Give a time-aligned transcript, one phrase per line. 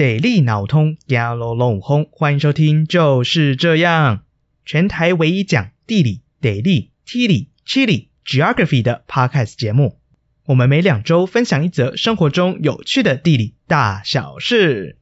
[0.00, 2.08] 地理脑通，压啰啰轰！
[2.10, 4.22] 欢迎收听，就是这样，
[4.64, 9.98] 全台唯一讲地理、地理、地理、地理、geography 的 podcast 节目。
[10.46, 14.96] 我们每两周分享一则生活中有趣的地理大小事。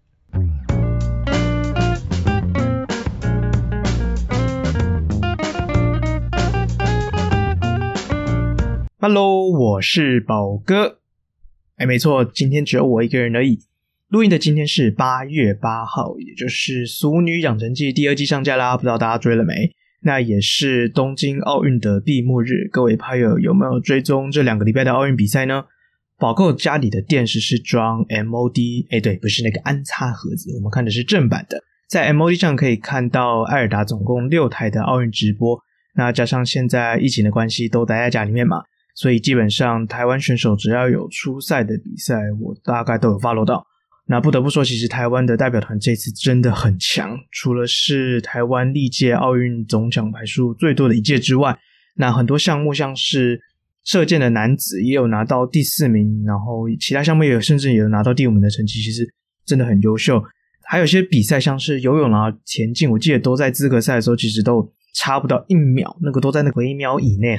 [8.98, 10.98] Hello，我是宝哥。
[11.76, 13.67] 哎，没错，今天只有我一个人而已。
[14.08, 19.52] 录音的今天是八月八号，也就是《俗女养成记》第二季上架啦，不知道大家追了没？
[20.00, 25.62] 那也是东京奥运的闭幕日，各位拍友有没有追踪这两个礼拜的奥运比赛呢？
[26.16, 35.60] 宝购家里的电视是装 MOD，哎，对，不是那个安插盒子，我们看的是正版的，在 MOD 上可以看到艾尔达总共六台的奥运直播，
[35.96, 38.62] 那加上现在疫情的关系，都待在家里面嘛，
[38.94, 43.66] 所以基本上台湾选手只要有出赛的比赛，我大概都有 follow 到。
[44.10, 47.14] 那不得不说，其实台湾的代表团这次真的很强。
[47.30, 51.58] 除了是台湾历届奥运总奖牌数最多的一届之外，
[51.96, 53.38] 那很多项目像是
[53.84, 59.06] 射箭的男子也有拿到第四名，然后其他项目也有甚至也有拿到第五名的成绩，其实
[59.44, 60.22] 真的很优秀。
[60.70, 67.38] 还有些比赛像是游泳啊、田径，我记得都在资格赛的时候其实都差不到一秒，那个都在那个微秒以内。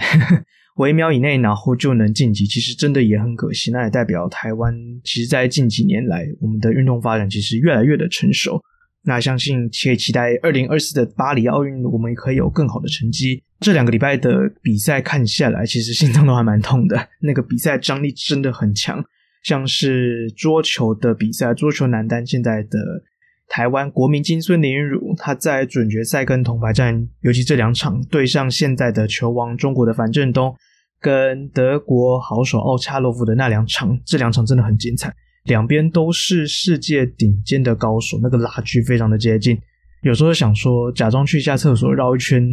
[0.79, 3.69] 微秒以内，然后就能晋级，其实真的也很可惜。
[3.71, 8.61] 那也代表台湾，其实，在近几年来，我们的运动发展其实越来越的成熟。
[9.03, 13.43] 那相信可以期待二零二四的巴黎奥运，我们也可以有更好的成绩。
[13.59, 17.09] 这两个礼拜的比赛看下来，其实心脏都还蛮痛的。
[17.21, 19.03] 那个比赛张力真的很强，
[19.43, 23.03] 像是桌球的比赛，桌球男单现在的。
[23.51, 30.55] 台湾国民金孙林昀儒，他在准决赛跟铜牌战，尤其这两场对上现在的球王中国的樊振东，
[30.99, 35.13] 跟德国好手奥恰洛夫的那两场，这两场真的很精彩，
[35.45, 39.59] 两边都是世界顶尖的高手，那个拉锯非常的接近。
[40.03, 42.43] 有时候想说，假装去一下厕所绕一圈，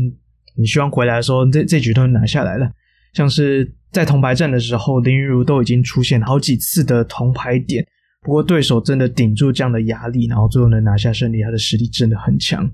[0.57, 2.71] 你希望回来的时候，这这局都能拿下来了。
[3.13, 7.87] 像是在铜牌战的时候，林昀儒都已经出现好几次的铜牌点。
[8.23, 12.69] 不过对手真的顶住这样的压力，然后最后能拿下胜利，他的实力真的很强。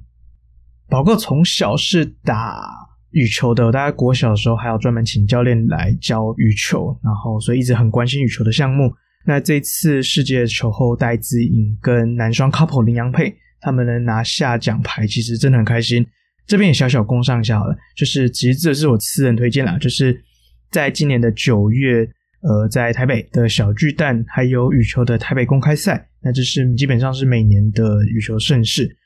[0.89, 2.67] 宝哥从小是打
[3.13, 8.93] 羽球的，大概国小的时候还要专门请教练来教羽球，然后所以一直很关心羽球的项目。
[9.25, 16.05] 那这次世界球后戴资颖跟男双 couple 林洋配，他们能拿下奖牌，其实真的很开心。
[16.47, 20.23] 这边也小小工商一下好了，就是其实这是我私人推荐啦，就是
[20.71, 22.09] 在今年的九月。
[22.45, 28.97] 呃，在台北的小巨蛋还有羽球的台北公开赛，那这是基本上是每年的羽球盛事。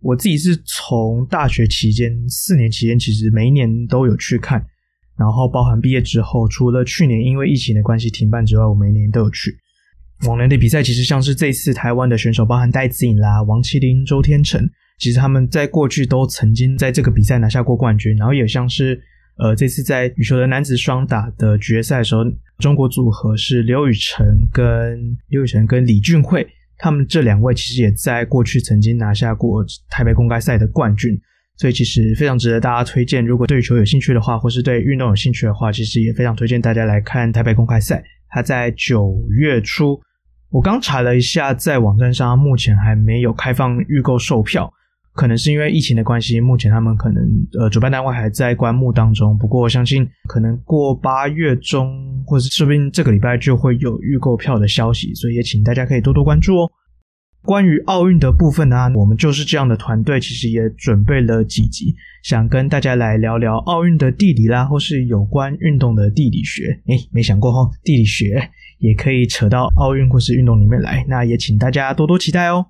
[0.00, 4.64] 我自己是从大学期间四年期间，其实每一年都有去看，
[5.18, 9.56] 然后包含毕业之后，除了去年因为疫情的关系停办之外，我每年都有去。
[10.26, 14.68] 往年的比赛其实像是这次台湾的选手，包含戴资颖啦、王齐麟、周天成，
[14.98, 19.00] 其实他们在过去都曾经在这个比赛拿下过冠军，然后也像是。
[19.38, 22.22] 呃，这次在羽球的男子双打的决赛的时候，
[22.56, 31.18] 中国组合是刘雨辰跟刘雨辰跟李俊慧，他们这两位其实也在过去曾经拿下过台北公开赛的冠军，
[31.56, 33.24] 所以其实非常值得大家推荐。
[33.24, 38.04] 如果对球有兴趣的话，或是对运动有兴趣的话，其实也非常推荐大家来看台北公开赛。
[38.28, 39.98] 它在九月初，
[40.50, 44.70] 我刚查了一下，在网站上目前还没有开放预购售票。
[45.16, 47.24] 可能是因为疫情的关系，目前他们可能
[47.58, 49.36] 呃主办单位还在观望当中。
[49.38, 56.70] 不过我相信，可能过八月中，或者是说不定这个礼拜就会有预购票的消息，所以也请大家可以多多关注哦。
[57.42, 61.94] 关于奥运的部分呢，我们就是这样的团队，其实也准备了几集，
[62.24, 66.64] 想跟大家来聊聊奥运的地理啦，或是有关运动的地理学。
[66.88, 68.50] 诶，没想过哈，地理学
[68.80, 72.66] 也可以扯到奥运或是运动里面来，那也请大家多多期待哦。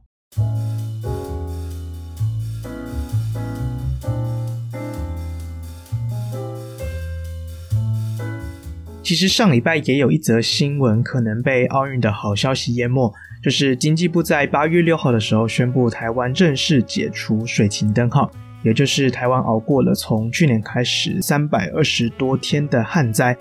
[9.06, 18.28] 其实上礼拜也有一则新闻可能被奥运的好消息淹没，就是经济部在八月六号的时候宣布，台湾正式解除水情灯号，
[18.64, 23.36] 也就是台湾熬过了从去年开始三百二十多天的旱灾。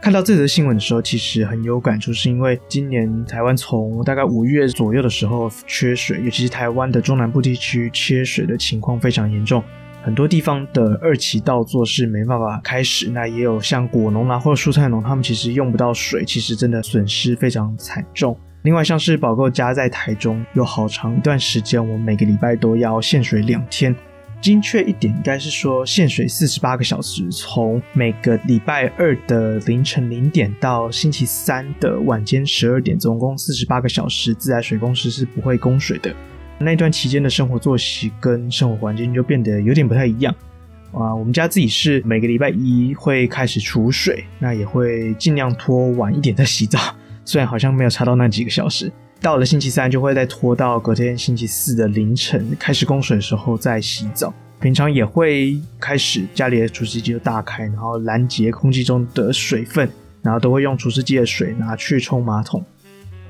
[0.00, 9.62] 看到这则新闻的时候，其实很有感触，是因为今年台湾从大概五月左右的时候缺水，尤其是台湾的中南部地区缺水的情况非常严重。
[10.08, 18.34] 很多地方的二期稻作是没办法开始，那也有像果农啊或者蔬菜农，他们其实用不到水，其实真的损失非常惨重。
[18.62, 23.94] 另外，像是宝购家在台中，有好长一段时间，我每个礼拜都要限水两天。
[24.40, 36.16] 精确一点，应该是说限水四十八个小时，从每个礼拜二的凌晨零点到星期三的晚间十二点，总共四十八个小时，自来水公司是不会供水的。
[36.58, 40.34] 那段期间的生活作息跟生活环境就变得有点不太一样
[40.92, 41.14] 啊。
[41.14, 46.78] 我们家自己是每个礼拜一会开始储水，那也会尽量拖晚一点再洗澡，
[47.24, 48.92] 虽然好像没有差到那几个小时。
[49.20, 54.32] 到了星期三就会再拖到隔天星期四的凌晨开始供水的时候再洗澡。
[54.60, 59.88] 平常也会开始家里的除湿机就打开，然后拦截空气中的水分，
[60.22, 62.64] 然后都会用除湿机的水拿去冲马桶。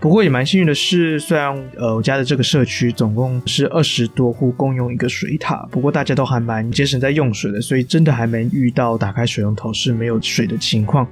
[0.01, 11.07] 不过也蛮幸运的是，虽然呃我家的这个社区总共是二十多户共用一个水塔，不过大家都还蛮节省在用水的，所以真的还没遇到打开水龙头是没有水的情况。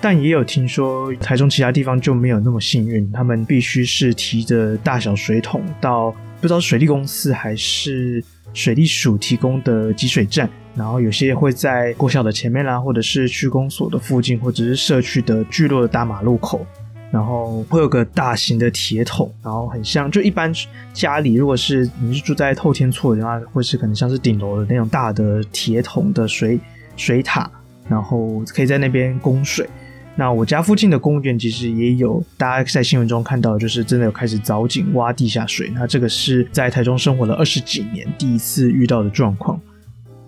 [0.00, 6.10] 但也有听说，台中其他地方就没有那么幸运，他们必须是提着大小水桶到
[6.40, 16.66] 不知道水利公司还是水利署提供的集水站，然后有些会在国小的前面啦，或者是区公所的附近，或者是社区的聚落的大马路口，
[17.10, 20.52] 然后会有个大型的铁桶，然后很像就一般
[20.92, 26.58] 家里如果是你是住在透天厝的话，会是可能像是顶楼的那种大的铁桶的水
[26.96, 27.50] 水塔，
[27.88, 29.68] 然后可以在那边供水。
[30.16, 35.70] 那我家附近的公园其实也有，大家在新闻中看到，就是真的有开始凿井挖地下水。
[35.74, 39.58] 那这个是在台中生活了二十几年第一次遇到的状况。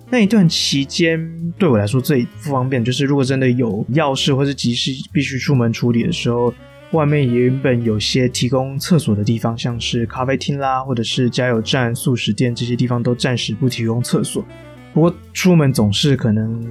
[0.09, 6.53] 那一段期间对我来说最不方便，就是如果真的有要事或是急事必须出门处理的时候，
[6.93, 14.45] 外面原本有些提供厕所的地方，像是咖啡厅啦，或者是加油站、速食店这些地方都暂时不提供厕所。
[14.93, 16.63] 不过出门总是可能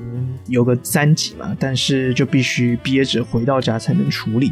[0.45, 4.51] 有个三急嘛，但是就必须憋着回到家才能处理。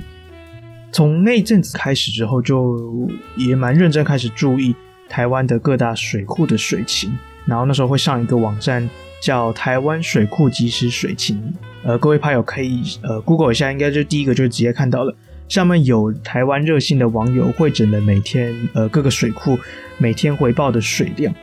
[0.91, 3.07] 从那阵子开始之后，就
[3.37, 4.75] 也蛮认真开始注意
[5.07, 7.15] 台湾的各大水库的水情，
[7.45, 8.89] 然后那时候会上一个网站
[9.21, 15.15] 叫台湾水库即时水情，呃，各位朋友可以呃 Google 一下，应该就第一个就直接看到了，
[15.49, 19.57] 上面有台湾热心的网友汇整了每天呃各个水库
[19.97, 21.33] 每天回报的水量。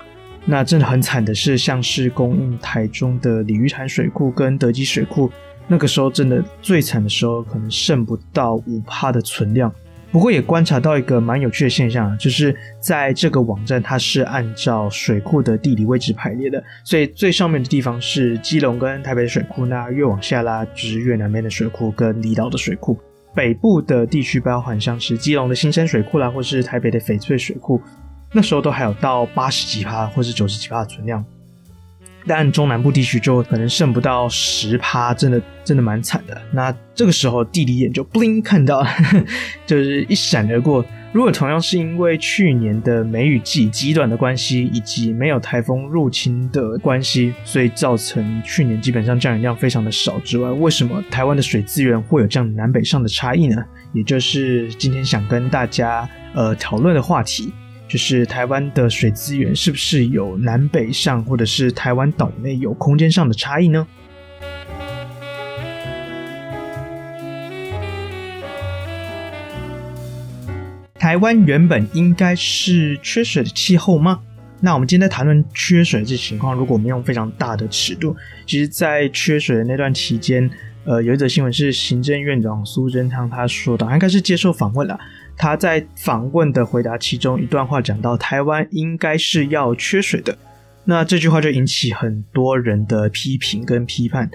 [0.44, 5.28] 那真的很惨的是，像是供应台中的鲤鱼潭水库跟德基水库，
[5.66, 9.72] 那个时候真的最惨的时候，可能剩不到五趴的存量。
[10.12, 22.96] 不过也观察到一个蛮有趣的现象，就是在这个网站，它是按照水库的地理位置排列的，所以最上面的地方是基隆跟台北的水库，那越往下拉就是越南边的水库跟离岛的水库。
[23.36, 27.80] 北部的地区包含像是基隆的新生水库啦，或是台北的翡翠水库。
[28.32, 31.24] 那时候都还有到八十几趴或是九十几趴的存量，
[32.26, 36.42] 但中南部地区就可能剩不到十趴，真的真的蛮惨的。
[36.50, 38.84] 那这个时候地理眼就 bling 看到，
[39.66, 40.84] 就是一闪而过。
[41.12, 53.64] 如果同样是因为去年的梅雨季极短的关系，以及没有台风入侵的关系，所以造成去年基本上降雨量非常的少之外，为什么台湾的水资源会有这样南北上的差异呢？
[53.94, 57.52] 也就是今天想跟大家呃讨论的话题。
[57.88, 63.86] 就是台湾的水资源是不是有南北上，或者是台湾岛内有空间上的差异呢？
[71.06, 74.18] 台湾原本应该是缺水的气候吗？
[74.60, 80.50] 那我们今天在谈论缺水这情况，如果我们用非常大的尺度，其实，在缺水的那段期间，
[80.84, 84.98] 呃，有一则新闻是行政院长苏贞昌他说的，应该是接受访问了。
[85.36, 90.36] 他在访问的回答其中一段话讲到，台湾应该是要缺水的，
[90.86, 94.28] 那这句话就引起很多人的批评跟批判。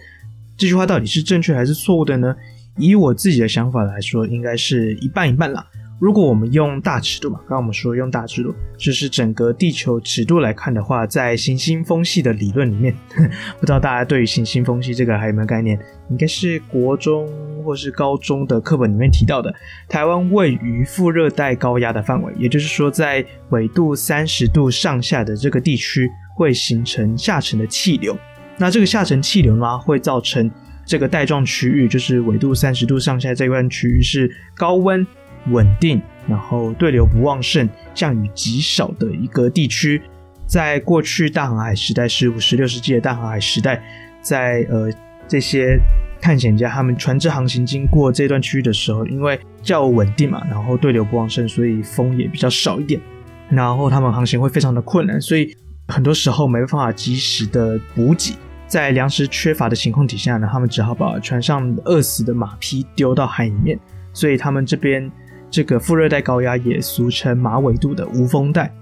[0.56, 2.34] 这句话到底是正确还是错误的呢？
[2.78, 5.68] 以我自己的想法来说，应该是一半一半了。
[6.01, 12.91] 如果我们用大尺度嘛，刚刚我们说用大尺度，就是整个地球尺度来看的话，在行星风系的理论里面，
[13.62, 15.79] 不知道大家对于行星风系这个还有没有概念？
[16.10, 17.29] 应该是国中
[17.63, 19.53] 或是高中的课本里面提到的。
[19.88, 28.17] 台湾位于副热带高压的范围，也就是说，在纬度三十度上下的这个地区会形成下沉的气流。
[28.58, 30.50] 那这个下沉气流呢，会造成
[30.84, 35.05] 这个带状区域，就是纬度三十度上下这一块区域是高温。
[35.50, 40.01] 稳定，然后对流不旺盛，降雨极少的一个地区，
[40.45, 43.81] 在过去大航海时代，十五、十六世纪的大航海时代，
[44.21, 44.89] 在呃
[45.27, 45.79] 这些
[46.21, 53.01] 探险家他们船只航行经过这段区域的时候，因为较稳定嘛，然后对流不旺盛，所以风也比较少一点，
[53.50, 55.55] 然后他们航行会非常的困难，所以
[55.88, 58.36] 很多时候没办法及时的补给，
[58.67, 63.79] 在粮食缺乏的情况底下呢，他们只好把船上饿死的马匹丢到海里面，
[64.13, 65.12] 所以他们这边。
[65.51, 68.74] 这个副热带高压也俗称马纬度的无风带。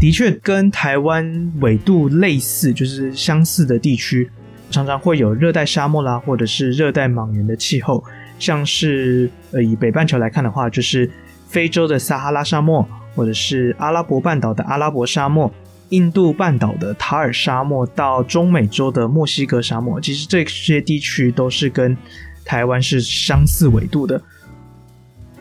[0.00, 4.30] 的确跟台湾纬度类似，就是相似的地区，
[4.70, 8.04] 常常会有热带沙漠啦，或者是热带莽原的气候。
[8.38, 11.10] 像是呃，以北半球来看的话，就是
[11.48, 15.52] 非洲的撒哈拉沙漠，或者是阿拉伯半岛的阿拉伯沙漠。
[15.88, 21.96] 印度半岛的塔尔沙漠到中美洲的墨西哥沙漠，其实这些地区都是跟
[22.44, 24.22] 台湾是相似纬度的。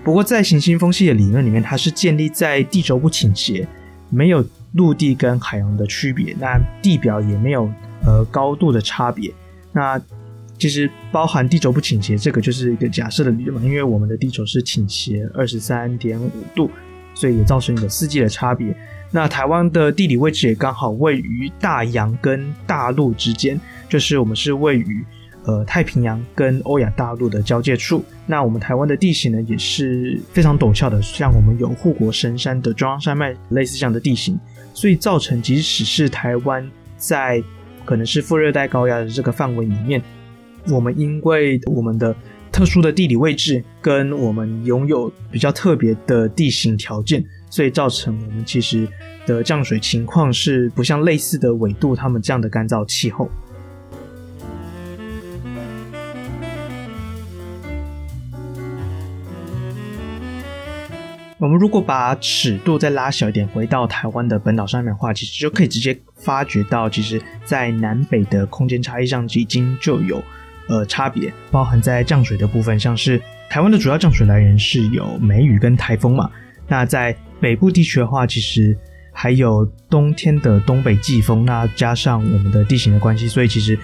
[0.07, 3.67] 不过在行星风系的理论里面，它是建立在地轴不倾斜，
[4.09, 7.69] 没有陆地跟海洋的区别，那地表也没有
[8.05, 9.29] 呃高度的差别。
[9.73, 10.01] 那
[10.57, 16.71] 其实包含地轴不倾斜，这个就是一个假设的理论嘛，因为我们的地轴是倾斜二十三点五度，
[17.13, 18.73] 所以也造成有四季的差别。
[19.11, 23.59] 那台湾的地理位置也刚好位于大洋跟大陆之间，
[23.89, 25.03] 就是我们是位于
[25.47, 28.05] 呃太平洋跟欧亚大陆的交界处。
[28.27, 34.37] 那我们台湾的地形呢也是非常陡峭的，像我们有护国神山的中央山脉类似这样的地形，
[34.73, 37.43] 所以造成即使是台湾在
[37.83, 39.99] 可能是副热带高压的这个范围里面，
[40.69, 42.15] 我们因为我们的
[42.51, 47.23] 特殊的地理位置跟我们拥有比较特别的地形条件。
[47.49, 48.85] 所以造成我们其实
[49.25, 53.31] 的降水情况是不像类似的纬度，他们这样的干燥气候。
[61.39, 70.23] 我们如果把尺度再拉小一点，回到台湾的本岛上面的话，其实就可以直接发觉到，其实，在南北的空间差异上已经就有
[70.67, 76.27] 呃差别，包含在降水的部分，像是台湾的主要降水来源是有梅雨跟台风嘛，
[76.67, 78.75] 那在北部地区的话，其实
[79.13, 83.77] 还有冬天的东北季风，那加上我们的地形的关系，所以其实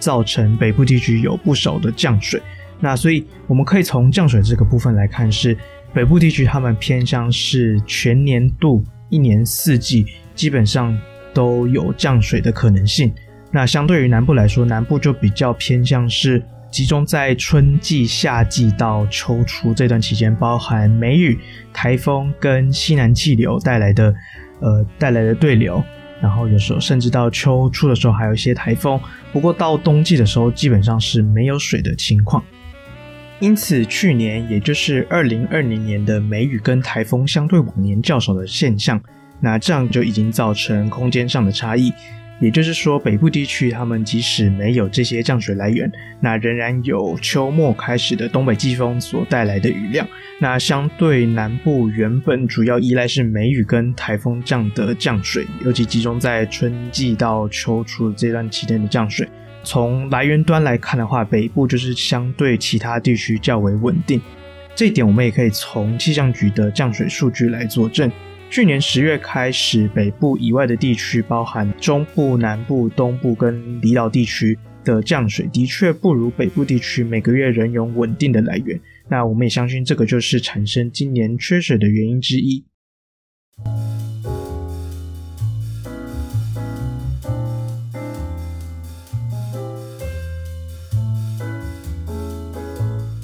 [0.00, 2.42] 造成北部地区有不少的降水。
[2.80, 5.56] 那所以我们可以从降水这个部分来看，是
[5.96, 10.94] 北部地区他们偏向是全年度一年四季基本上
[11.32, 13.10] 都有降水的可能性。
[13.50, 16.42] 那相对于南部来说，南部就比较偏向是。
[16.70, 21.38] 集中在春季、夏季到秋初这段期间，包含梅雨、
[21.72, 24.14] 台风跟西南气流带来的
[24.60, 25.82] 呃带来的对流，
[26.20, 29.00] 然后有时候甚至到秋初的时候还有一些台风。
[29.32, 32.44] 不过到冬季的时候，基本上是没有水的情况。
[33.38, 38.98] 因此，去年也就是二零二零年的梅雨跟台风相对往年较少的现象，
[39.40, 41.92] 那这样就已经造成空间上的差异。
[42.38, 45.90] 也就是说，北部地区他们即使没有这些降水来源，
[46.20, 50.06] 那仍然有秋末开始的东北季风所带来的雨量。
[50.38, 59.26] 那相对南部原本主要依赖是梅雨跟台风这样的降水，尤其集中在春季到秋初这段期间的降水。
[59.66, 64.20] 从来源端来看的话，北部就是相对其他地区较为稳定。
[64.76, 68.08] 这一点我们也可以从气象局的降水数据来佐证。
[68.48, 78.80] 去年十月开始，北部以外的地区，包含中部、南部、东部跟离岛地区的降水，的确不如北部地区每个月仍有稳定的来源。
[79.08, 82.64] 那我们也相信，这个就是产生今年缺水的原因之一。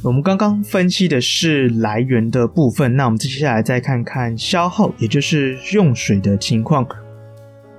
[0.05, 6.85] 我们刚刚分析的是来源的部分，那我们接下来再看看消耗，也就是用水的情况。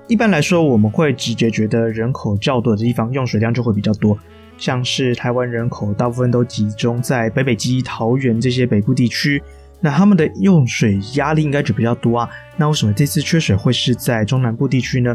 [0.08, 4.18] 一般来说，我们会直接觉得人口较多的地方用水量就会比较多，
[4.56, 9.42] 像是台湾人口大部分都集中在北北基、桃园这些北部地区，
[9.82, 12.30] 那他们的用水压力应该就比较多啊。
[12.56, 15.14] 那为什么这次缺水会是在中南部地区呢？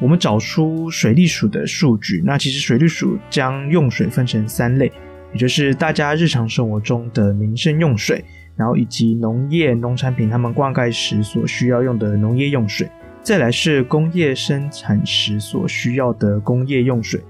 [0.00, 4.92] 我们找出水利署的数据，那其实水利署将用水分成三类。
[5.32, 8.24] 也就是大家日常生活中的民生用水，
[8.56, 12.88] 然后以及农业农产品他们灌溉时所需要用的农业用水，
[13.22, 17.20] 再来是工业生产时所需要的工业用水。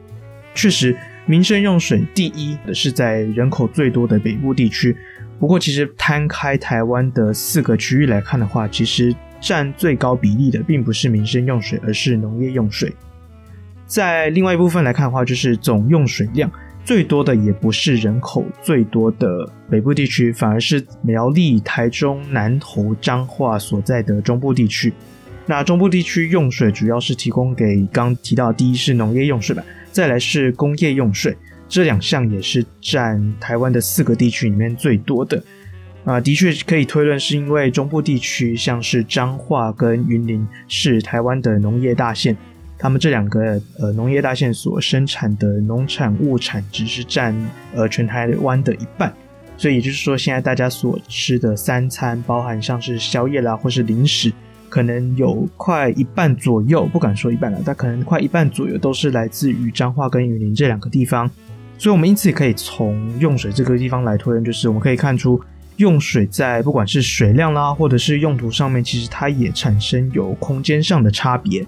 [0.55, 4.97] 确实，民生用水第一的是在人口最多的北部地区。
[5.39, 12.93] 不过，其实摊开台湾的四个区域来看的话，其实占最高比例的并不是民生用水，而是农业用水。
[13.87, 16.51] 在另外一部分来看的话，就是总用水量。
[16.89, 24.91] 最多的也不是人口最多的北部地区，反而是苗栗、台中、南投、彰化所在的中部地区。
[25.45, 31.37] 那中部地区用水主要是提供给刚提到第一是农业用水吧，再来是工业用水，
[31.69, 35.45] 这两项也是占台湾的四个地区里面最多的。
[36.07, 42.35] 啊，的确可以推论是因为中部地区像是彰化跟云林是台湾的农业大县。
[42.79, 47.35] 他们这两个呃农业大县所生产的农产物产值是占
[47.75, 49.13] 呃全台湾的一半，
[49.57, 54.33] 所以也就是说，现在大家所吃的三餐，包含像是宵夜啦或是零食，
[54.69, 61.29] 可能有快一半左右，不敢说一半了，但可能快一半左右都是来自于彰化跟云林这两个地方。
[61.77, 65.41] 所以，我们因此也可以从用水这个地方来推论，就是我们可以看出，
[65.77, 71.67] 用水在不管是水量啦，或者是用途上面，其实它也产生有空间上的差别。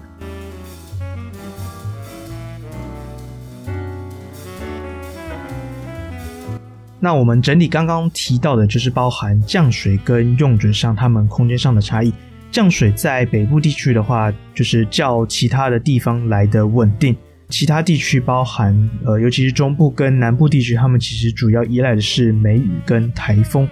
[7.03, 12.13] 那我们整理刚刚提到的，就是包含降水跟用水上它们空间上的差异。
[12.51, 17.15] 降水在北部地区的话，就是较其他的地方来的稳定。
[17.49, 23.67] 其他地区包含呃，尤其是中部跟南部地区，他们其实主要依赖的是梅雨跟台风。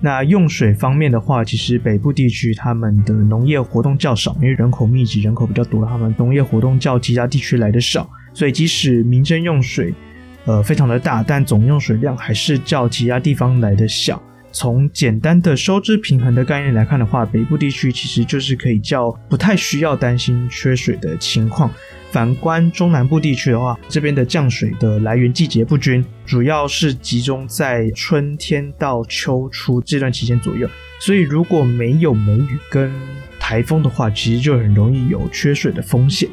[0.00, 9.92] 那用水方面的话，其实北部地区他们的农业活动较少，因为人口密集，人口比较多，他们农业活动较其他地区来的少，所以即使民生用水。
[10.48, 14.20] 呃，非常的大，但总用水量还是较其他地方来的小。
[14.50, 21.70] 从简单的收支平衡的概念来看的话，北部地区其实就是可以较不太需要担心缺水的情况。
[22.10, 30.66] 反观中南部地区的话，这边的降水的来源季节不均，主要是集中在春天到秋初这段期间左右。
[30.98, 32.90] 所以如果没有梅雨跟
[33.38, 36.26] 台风的话，其实就很容易有缺水的风险。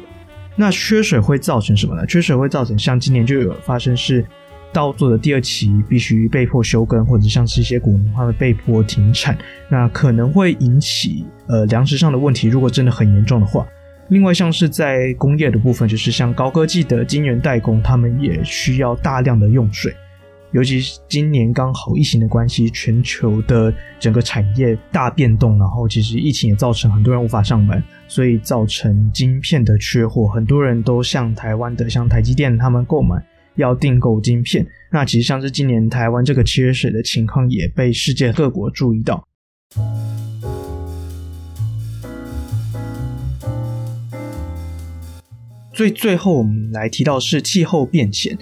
[0.56, 2.06] 那缺水会造成什么呢？
[2.06, 4.24] 缺水会造成像今年就有发生是
[4.72, 9.36] 稻作的第二期必须被迫休耕，或者像是一些谷农他们被迫停产，
[9.68, 12.48] 那可能会引起呃粮食上的问题。
[12.48, 13.66] 如果真的很严重的话，
[14.08, 19.94] 另外像是在工业的部分，就是像高科技的晶圆代工，他们也需要大量的用水。
[20.52, 33.22] 尤其是今年刚好疫情的关系，全球的整个产业大变动，然后其实疫情也造成很多人无法上班，所以造成晶片的缺货，很多人都向台湾的像台积电他们购买，
[33.56, 34.66] 要订购晶片。
[34.90, 39.26] 那其实像是今年台湾这个缺水的情况，也被世界各国注意到。
[45.74, 48.38] 所以最后我们来提到是气候变迁。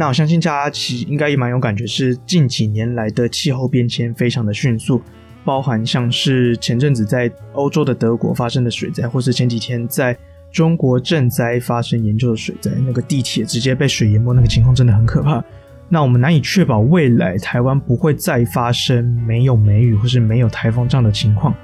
[0.00, 5.02] 那我相信大家其实应该也蛮有感觉，是近几年来的气候变迁非常的迅速，
[5.44, 10.16] 包含像是前阵子在欧洲的德国发生的水灾，或是前几天在
[10.50, 15.44] 中国赈灾发生严重的水灾，那个地铁直接被水淹没，那个情况真的很可怕。
[15.90, 21.54] 那我们难以确保未来台湾不会再发生没有梅雨或是没有台风这样的情况。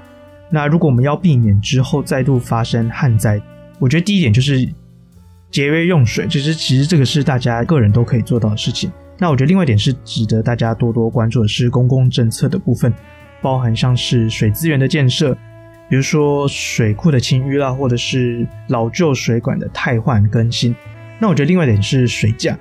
[0.51, 3.41] 那如果我们要避免之后再度发生旱灾，
[3.79, 4.71] 我觉得第一点就是。
[5.57, 8.91] 节约用水，其实其实这个是大家个人都可以做到的事情。
[9.17, 12.93] 那我觉得另外一点是值得大家多多关注的是公共政策的部分，
[13.41, 15.33] 包含像是水资源的建设，
[15.89, 20.75] 比如说水库的清淤啦，或者是老旧水管的汰换更新。
[21.17, 22.55] 那我觉得另外一点是水价，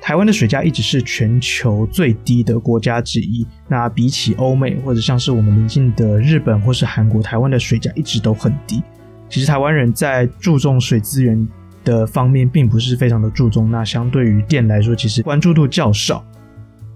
[0.00, 3.46] 台湾的水价一直是全球最低的国家之一。
[3.68, 8.82] 那比起欧美或者像是我们邻近的日本或是韩国，台湾的水价一直都很低。
[9.28, 11.46] 其实台湾人在注重水资源
[11.86, 16.22] 的方面并不是非常的注重，那相对于电来说，其实关注度较少。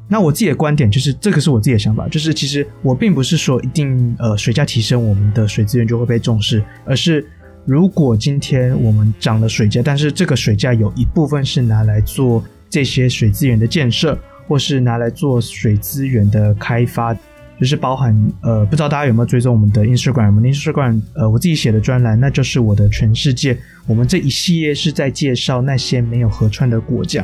[0.08, 7.24] 那我自己的观点就是，这个是我自己的想法，就是其实我并不是说一定呃水价提升，我们的水资源就会被重视，而是
[7.64, 17.16] 如果今天我们涨了水价，但是这个水价有一部分是拿来做这些水资源的建设，或是拿来做水资源的开发。
[17.60, 20.26] 就是包含呃，不知道大家有没有追踪我们的 Instagram？
[20.28, 23.54] 我们的 Instagram 呃，我自己写的专栏，那就是我的全世界。
[23.86, 27.22] 我们这一系列是在介绍那些没有河川的国家，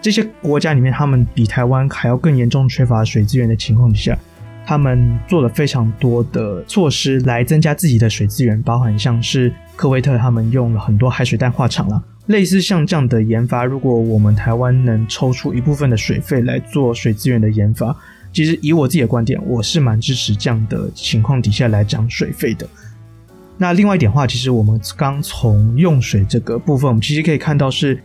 [0.00, 4.16] 这些国家里面，他们比台湾还要更严重缺乏水资源的情况下，
[4.64, 17.96] 他们做了非常多的措施来增加自己的水资源，包含像是科威特他们用了很多海水淡化厂啦，类似像这样的研发，如果我们台湾能抽出一部分的水费来做水资源的研发。
[18.32, 22.66] 其实以我自己的观点，我是蛮支持这样的情况底下来涨水费的。
[23.58, 28.02] 那另外一点话，其实我们刚从用水这个部分，我们其实可以看到是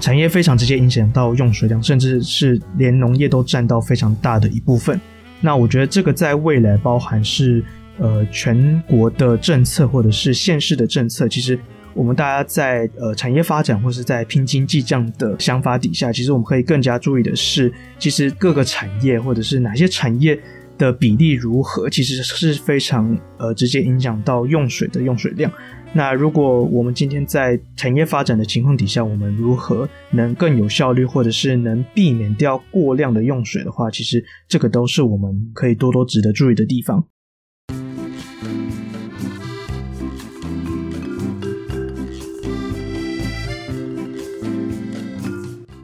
[0.00, 5.00] 产业非常直接影响到用水量，甚至是连农业都占到非常大的一部分。
[5.40, 7.64] 那我觉得这个在未来包含是
[7.98, 11.58] 呃全国的政策或者是县市的政策，其实。
[11.94, 20.38] 我们大家在呃产业发展或是在拼经济这样的想法底下，其实我们可以更加注意的是，其实各个产业或者是哪些产业
[20.78, 25.52] 的比例如何，其实是非常呃直接影响到用水的用水量。
[25.92, 37.04] 那如果我们今天在产业发展的情况底下，我们如何能更有效率，或者是能避免掉过量的用水的话，其实这个都是我们可以多多值得注意的地方。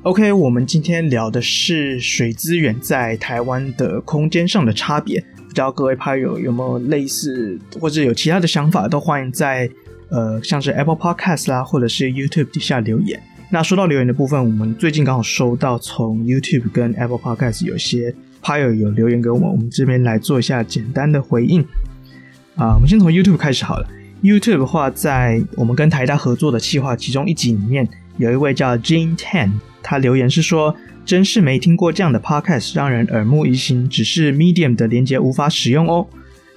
[0.06, 5.20] OK，我们今天聊的是水资源在台湾的空间上的差别。
[5.48, 9.68] 不知道各位拍友有没有类似或者有其他的想法，都欢迎在
[10.10, 13.20] 呃像是 Apple Podcast 啦，或者是 YouTube 底下留言。
[13.50, 21.60] 那说到留言的部分，我们最近刚好收到从 YouTube 跟 Apple Podcast 有些拍友有留言给我们，我们这边来做一下简单的回应。
[22.54, 23.88] 啊，我们先从 YouTube 开始好了。
[24.22, 27.88] YouTube 的话，在我们跟台大合作的企划其中一集里面，
[28.18, 29.50] 有一位叫 Jane Tan，
[29.88, 30.75] 他留言是说
[31.07, 33.88] ：“真是没听过这样的 Podcast，让人耳目一新。
[33.88, 36.05] 只是 Medium 的连接无法使用哦。”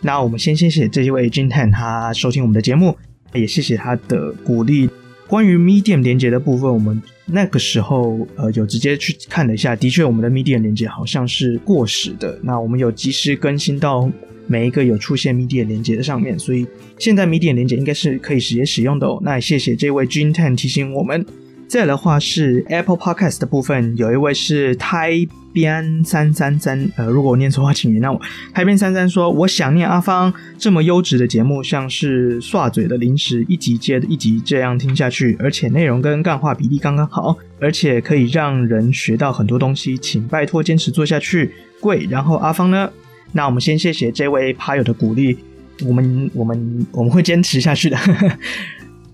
[0.01, 2.97] 那我们先谢谢这一位 Jin Tan，他收听我们的节目，
[3.35, 4.89] 也谢谢他的鼓励。
[5.27, 12.39] 关于 Medium 连接的部分，我们那个时候呃有直接去看了一下，的确我们的 Medium 连接好像是过时的。
[12.41, 14.09] 那我们有及时更新到
[14.47, 16.65] 每一个有出现 Medium 连接的上面，所以
[16.97, 19.19] 现在 Medium 连接应该是可以直接使用的哦。
[19.21, 21.23] 那也谢谢这位 Jin Ten 提醒我们。
[21.69, 25.11] 再来的话是 Apple Podcast 的部分，有一位是台
[25.53, 28.19] 边三三三，呃，如果我念错话，请原谅我。
[28.51, 42.07] 台边三三说：“我想念阿方这么优质的节目，像是刷嘴的零食，一集接一集这样听下去，而且内容跟干话比例刚刚好，而且可以让人学到很多东西，请拜托坚持做下去，贵。
[42.09, 42.89] 然后阿方呢？
[43.33, 45.37] 那我们先谢谢这位趴友的鼓励，
[45.85, 47.97] 我们我们我们会坚持下去的。”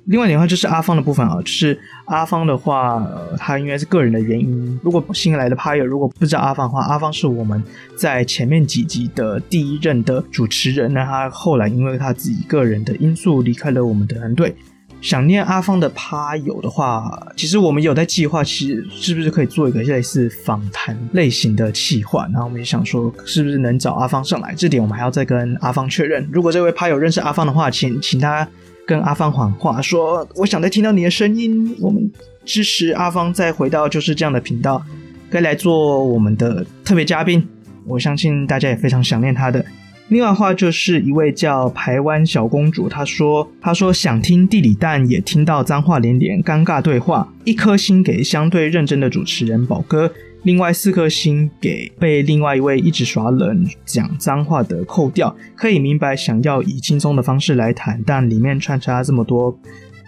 [0.06, 3.04] 另外一点的话就是阿方的部分啊，就是阿方的话，
[3.38, 7.64] 他应该是个人的原因，如果新来的趴友如果不知道阿方的话，阿方是我们
[7.98, 14.56] 在前面几集的第一任的主持人，那他后来因为他自己个人的因素离开了我们的团队。
[15.02, 22.26] 想念阿方的趴友的话，其实我们有在计划，其实是不是可以做一个类似访谈类型的企划？
[22.32, 24.54] 然后我们也想说，是不是能找阿方上来？
[24.56, 26.28] 这点我们还要再跟阿方确认。
[26.32, 28.48] 如果这位趴友认识阿方的话，请请他。
[28.86, 32.12] 跟阿芳谎话说：“我想再听到你的声音。”我们
[32.46, 34.84] 支持阿芳再回到就是这样的频道，
[35.30, 37.48] 该来做我们的特别嘉宾。
[37.86, 39.66] 我相信大家也非常想念他的。
[40.10, 50.12] 另外的话，就是一位叫台湾小公主，她说：“她说想听地理，但也听到脏话连连，尴尬对话，一颗心给相对认真的主持人宝哥。”
[50.46, 59.58] 另外四颗星给被另外一位一直耍冷讲脏话的扣掉，可以明白想要以轻松的方式来谈，但里面穿插这么多，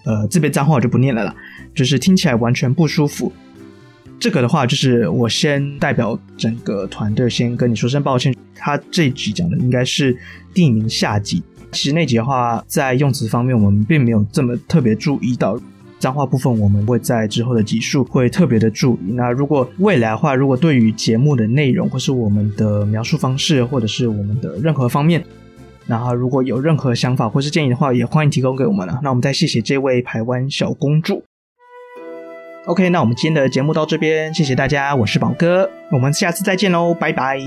[0.05, 1.35] 呃，这边脏话我就不念了啦，
[1.73, 3.33] 就是听起来完全不舒服。
[4.19, 8.35] 这个的话，就是我先代表整个团队先跟你说声抱歉。
[8.53, 10.15] 他这一集讲的应该是
[10.53, 15.59] 地名下集，其实那集的话在用词方面我们并没有这么特别注意到。
[15.99, 19.11] 脏话部分，我们会在之后的集数会特别的注意。
[19.13, 25.23] 那如果未来的话，如果对于节目的内容，或是我们的描述方式，或者是我们的任何方面，
[25.87, 28.99] 然后如果有任何想法或是建议的话，也欢迎提供给我们了。
[29.01, 31.23] 那我们再谢谢这位台湾小公主。
[32.65, 37.39] OK，那我们今天的节目到这边，谢谢大家，我是宝哥，我们下次再见喽，拜拜。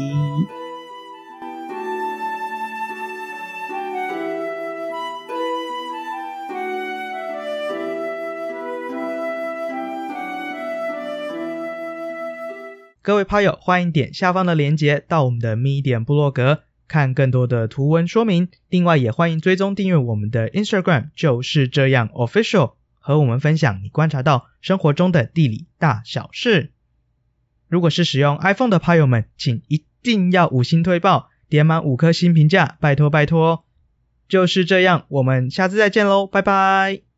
[13.02, 18.48] 各位趴友，欢迎点下方的链接到我们的 Medium 部落格看更多的图文说明。
[18.68, 26.72] 另外，也欢迎追踪订阅我们的 Instagram，就是这样 Official，和我们分享你观察到生活中的地理大小事。
[27.68, 33.64] 如果是使用 iPhone 的趴友们，请一定要五星推爆，点满五颗星评价，拜托拜托。
[34.28, 37.09] 就是这样，我们下次再见喽，拜拜。